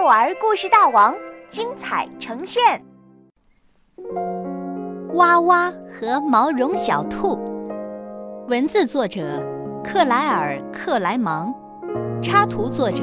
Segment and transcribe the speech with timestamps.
[0.00, 1.14] 幼儿故事大王
[1.50, 2.82] 精彩呈现。
[5.12, 7.38] 哇哇和毛绒小兔，
[8.48, 9.44] 文字作者
[9.84, 11.52] 克莱尔·克莱芒，
[12.22, 13.02] 插图作者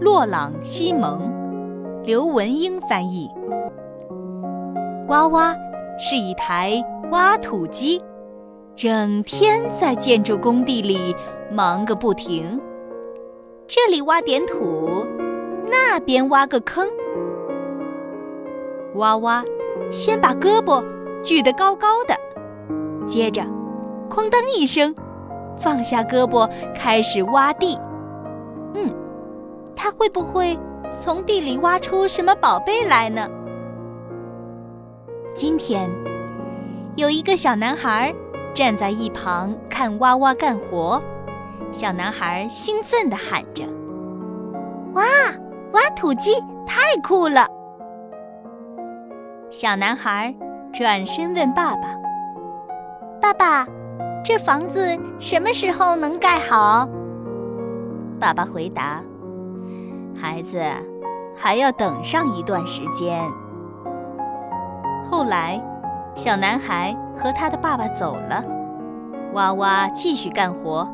[0.00, 1.20] 洛朗·西蒙，
[2.02, 3.28] 刘文英翻译。
[5.08, 5.54] 哇哇
[5.98, 8.02] 是一台挖土机，
[8.74, 11.14] 整天在建筑工地里
[11.50, 12.58] 忙个不停。
[13.66, 15.04] 这里挖点土，
[15.64, 16.88] 那边挖个坑。
[18.94, 19.44] 哇哇，
[19.90, 20.84] 先把胳膊
[21.22, 22.14] 举得高高的，
[23.06, 23.42] 接着，
[24.10, 24.94] 哐当一声，
[25.56, 27.78] 放下胳膊开始挖地。
[28.74, 28.94] 嗯，
[29.74, 30.58] 他会不会
[30.98, 33.26] 从地里挖出什么宝贝来呢？
[35.34, 35.88] 今天，
[36.96, 38.14] 有一个小男孩
[38.52, 41.02] 站在一旁看哇哇干活。
[41.72, 43.64] 小男孩兴奋地喊着
[44.92, 45.02] ：“哇，
[45.72, 46.32] 挖土机
[46.66, 47.46] 太酷了！”
[49.50, 50.34] 小男孩
[50.72, 51.82] 转身问爸爸
[53.20, 53.66] ：“爸爸，
[54.24, 56.88] 这房子什么时候能盖好？”
[58.18, 59.02] 爸爸回答
[60.16, 60.62] ：“孩子，
[61.36, 63.20] 还要等上一段时间。”
[65.04, 65.60] 后来，
[66.14, 68.42] 小男孩和他的爸爸走了，
[69.34, 70.88] 娃娃继续干活。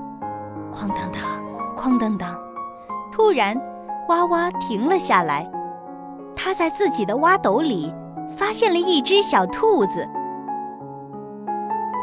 [0.72, 1.22] 哐当当，
[1.76, 2.36] 哐当当！
[3.12, 3.56] 突然，
[4.08, 5.50] 哇哇停了下来。
[6.34, 7.92] 他在自己的挖斗里
[8.36, 10.06] 发现了一只小兔子。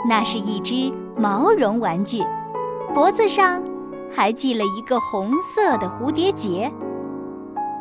[0.07, 2.21] 那是一只毛绒玩具，
[2.93, 3.63] 脖子上
[4.11, 6.71] 还系了一个红色的蝴蝶结，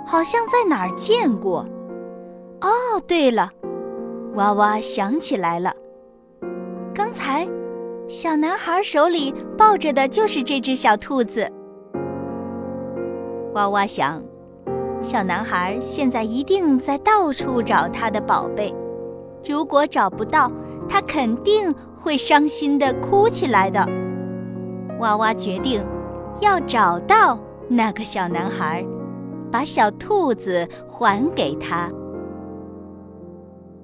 [0.07, 1.67] 好像在哪儿见过。
[2.61, 2.69] 哦，
[3.07, 3.51] 对了，
[4.35, 5.75] 哇哇想起来了，
[6.95, 7.47] 刚才。
[8.07, 11.51] 小男孩手里抱着的就是这只小兔子。
[13.55, 14.21] 娃娃想，
[15.01, 18.75] 小男孩现在一定在到处找他的宝贝，
[19.45, 20.51] 如果找不到，
[20.89, 23.89] 他肯定会伤心的哭起来的。
[24.99, 25.87] 娃娃决定
[26.41, 28.85] 要找到那个小男孩，
[29.53, 31.89] 把小兔子还给他。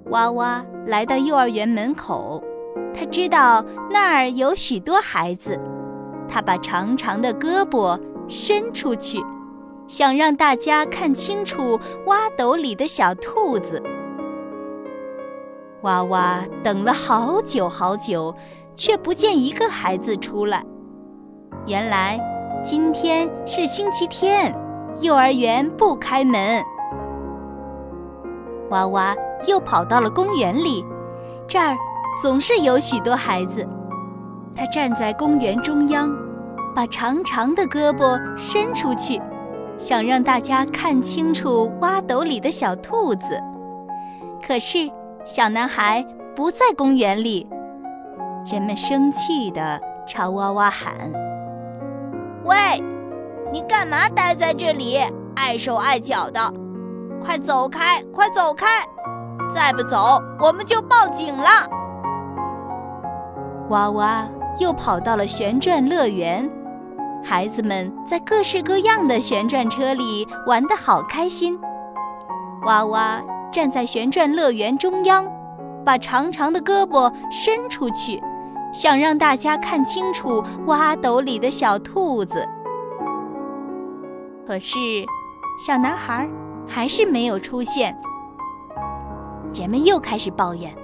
[0.07, 2.43] 娃娃来到幼儿园门口。
[2.93, 5.57] 他知道那儿有许多孩子，
[6.29, 7.97] 他把长长的胳膊
[8.29, 9.25] 伸出去，
[9.91, 13.83] 想让大家看清楚挖斗里的小兔子。
[15.83, 18.33] 娃娃等了好久好久，
[18.77, 20.65] 却不见一个孩子出来。
[21.67, 22.21] 原来
[22.63, 24.55] 今天是星期天，
[25.01, 26.63] 幼儿园不开门。
[28.71, 29.13] 娃娃
[29.49, 30.85] 又跑到了公园里，
[31.49, 31.77] 这儿。
[32.23, 33.67] 总是有许多孩子，
[34.55, 36.15] 他站在公园中央，
[36.75, 39.23] 把长长的胳膊伸出去，
[39.81, 43.43] 想让大家看清楚挖斗里的小兔子。
[44.47, 44.91] 可是
[45.25, 46.05] 小男孩
[46.37, 47.49] 不在公园里，
[48.53, 50.93] 人们生气地朝哇哇喊
[52.45, 52.57] ：“喂，
[53.51, 54.99] 你干嘛待在这里，
[55.35, 56.41] 碍手碍脚的？
[57.23, 58.67] 快走开，快走开！
[59.55, 61.49] 再不走，我们就报警了！”
[63.71, 66.51] 哇哇又跑到了旋转乐园，
[67.23, 71.59] 孩子们在各式各样的旋转车里玩得好开心。
[72.65, 73.23] 娃娃
[73.53, 75.27] 站在旋转乐园中央，
[75.85, 78.23] 把长长的胳膊伸出去，
[78.73, 82.47] 想让大家看清楚挖斗里的小兔子。
[84.47, 84.79] 可是，
[85.65, 86.29] 小男孩
[86.67, 87.97] 还是没有出现。
[89.55, 90.75] 人们又开始抱怨：“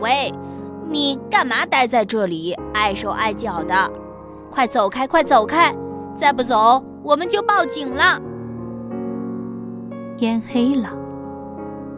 [0.00, 0.32] 喂！”
[0.90, 3.92] 你干嘛待在这里，碍手碍脚的？
[4.50, 5.74] 快走开，快走开！
[6.14, 8.20] 再不走，我们就报警了。
[10.16, 10.90] 天黑了，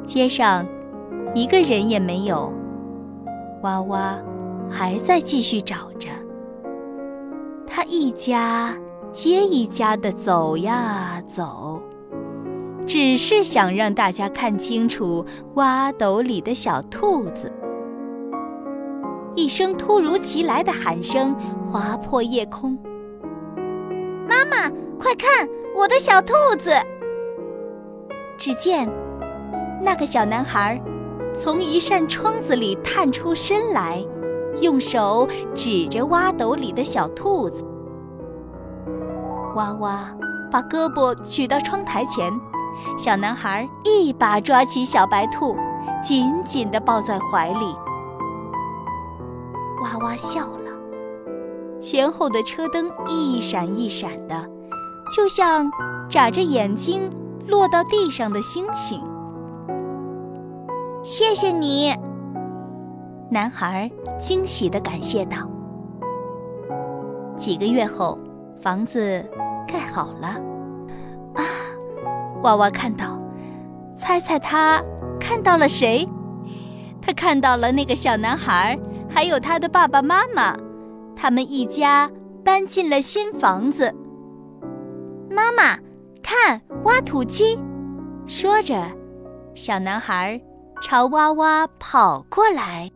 [0.07, 0.67] 街上
[1.35, 2.53] 一个人也没有。
[3.63, 4.19] 娃娃
[4.69, 6.09] 还在继续找着，
[7.67, 8.75] 他一家
[9.13, 11.81] 接一家的走呀走，
[12.87, 15.25] 只是想让大家看清楚
[15.55, 17.51] 挖斗里的小兔子。
[19.37, 21.35] 一声突如其来的喊声
[21.65, 22.77] 划破夜空。
[24.29, 26.71] 妈妈，快看，我的小兔子！
[28.37, 28.89] 只见
[29.83, 30.81] 那个小男孩
[31.39, 34.05] 从一扇窗子里探出身来，
[34.61, 37.65] 用手指着挖斗里的小兔子。
[39.55, 40.09] 哇哇，
[40.51, 42.33] 把胳膊举到窗台前，
[42.97, 45.57] 小男孩一把抓起小白兔，
[46.03, 47.75] 紧紧地抱在怀里。
[49.83, 54.49] 哇哇笑了，前后的车灯一闪一闪的，
[55.17, 55.71] 就像
[56.09, 57.11] 眨着眼睛
[57.49, 59.03] 落到地上的星星。
[61.03, 61.95] 谢谢你，
[63.31, 65.39] 男孩惊喜地感谢道。
[67.37, 68.19] 几个月后，
[68.61, 69.25] 房子
[69.67, 70.29] 盖好了。
[71.37, 71.43] 啊，
[72.43, 73.19] 娃娃看到，
[73.97, 74.83] 猜猜他
[75.19, 76.07] 看到了谁？
[77.01, 78.79] 他看到了那个小男孩，
[79.11, 80.57] 还有他的爸爸妈妈，
[81.17, 82.11] 他们一家
[82.45, 83.95] 搬进了新房子。
[85.29, 85.79] 妈妈，
[86.23, 87.59] 看挖土机！
[88.27, 88.83] 说着，
[89.55, 90.41] 小男孩
[90.81, 92.91] 朝哇哇跑过来。